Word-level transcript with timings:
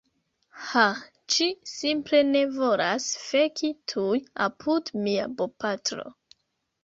Ha, 0.67 0.83
ĝi 1.33 1.45
simple 1.71 2.21
ne 2.29 2.39
volas 2.55 3.05
feki 3.25 3.69
tuj 3.97 4.21
apud 4.49 4.89
mia 5.09 5.27
bopatro 5.43 6.07